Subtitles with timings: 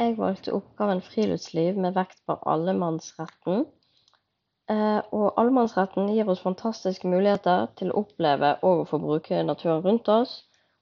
[0.00, 3.66] Jeg valgte oppgaven friluftsliv med vekt på allemannsretten.
[4.72, 9.82] Eh, og allemannsretten gir oss fantastiske muligheter til å oppleve og å få bruke naturen
[9.84, 10.32] rundt oss.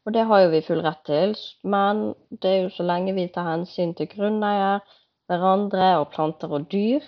[0.07, 1.35] Og det har jo vi full rett til,
[1.75, 4.87] men det er jo så lenge vi tar hensyn til grunneier,
[5.27, 7.03] hverandre og planter og dyr.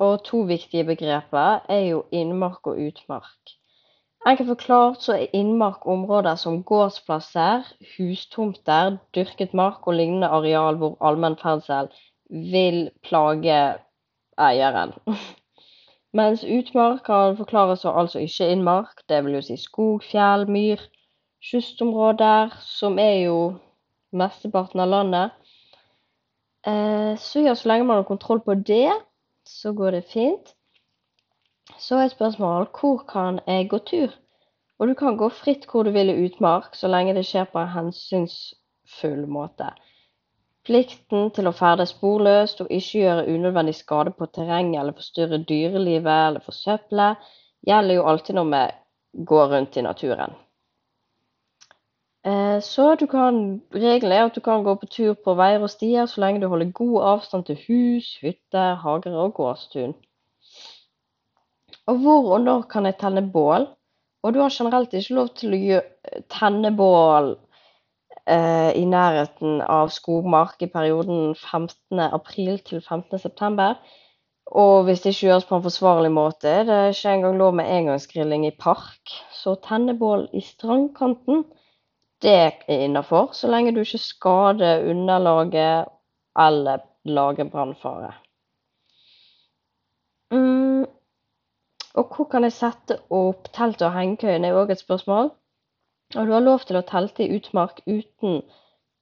[0.00, 3.58] Og to viktige begreper er jo innmark og utmark.
[4.22, 7.64] Enkelt forklart så er innmark områder som gårdsplasser,
[7.96, 11.88] hustomter, dyrket mark og lignende areal hvor allmenn ferdsel
[12.52, 13.56] vil plage
[14.38, 14.94] eieren.
[16.18, 20.78] Mens utmark kan forklares altså ikke innmark, det vil jo si skog, fjell, myr,
[21.42, 23.38] kystområder, som er jo
[24.14, 25.54] mesteparten av landet.
[26.62, 28.92] Eh, så ja, så lenge man har kontroll på det,
[29.42, 30.54] så går det fint.
[31.78, 34.10] Så er spørsmålet hvor kan jeg gå tur?
[34.78, 37.58] Og du kan gå fritt hvor du vil i utmark, så lenge det skjer på
[37.58, 39.70] en hensynsfull måte.
[40.66, 46.28] Plikten til å ferdes sporløst og ikke gjøre unødvendig skade på terrenget eller forstyrre dyrelivet
[46.28, 47.08] eller forsøple,
[47.66, 50.34] gjelder jo alltid når vi går rundt i naturen.
[52.24, 55.70] Eh, så du kan, regelen er at du kan gå på tur på veier og
[55.70, 59.94] stier så lenge du holder god avstand til hus, hytter, hager og gårdstun.
[61.90, 63.66] Og hvor og når kan jeg tenne bål?
[64.22, 65.80] Og du har generelt ikke lov til å
[66.30, 67.32] tenne bål
[68.30, 73.72] eh, i nærheten av skogmark i perioden 15.4 til 15.9.
[74.52, 77.70] Og hvis det ikke gjøres på en forsvarlig måte, det er ikke engang lov med
[77.72, 79.14] engangsgrilling i park.
[79.34, 81.44] Så tenne bål i strandkanten,
[82.22, 82.34] det
[82.70, 85.88] er innafor, så lenge du ikke skader underlaget
[86.38, 88.12] eller lager brannfare.
[91.94, 95.30] Og hvor kan jeg sette opp teltet og hengekøyen, er òg et spørsmål.
[96.16, 98.40] Og du har lov til å telte i utmark uten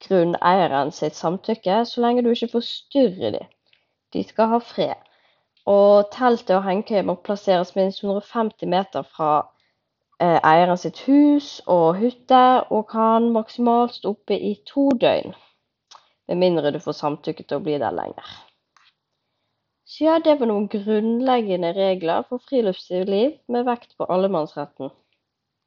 [0.07, 3.47] grunneieren sitt samtykke, så lenge du ikke forstyrrer dem.
[4.15, 5.07] De skal ha fred.
[5.71, 9.31] Og teltet og hengekøyen må plasseres minst 150 meter fra
[10.19, 15.37] eh, eieren sitt hus og hytte, og kan maksimalt stå oppe i to døgn.
[16.31, 18.50] Med mindre du får samtykke til å bli der lenger.
[19.91, 24.93] Så ja, det var noen grunnleggende regler for friluftsliv med vekt på allemannsretten.